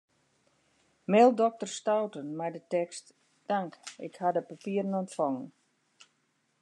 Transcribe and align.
Mail 1.11 1.31
dokter 1.41 1.69
Stouten 1.79 2.27
mei 2.39 2.51
de 2.55 2.61
tekst: 2.75 3.05
Tanke, 3.47 3.79
ik 4.07 4.13
ha 4.19 4.29
de 4.35 4.43
papieren 4.49 4.97
ûntfongen. 4.99 5.47